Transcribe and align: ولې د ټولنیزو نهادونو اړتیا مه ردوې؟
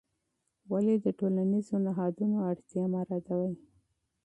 ولې 0.71 0.95
د 1.05 1.07
ټولنیزو 1.19 1.75
نهادونو 1.85 2.37
اړتیا 2.49 2.83
مه 2.91 3.01
ردوې؟ 3.09 3.51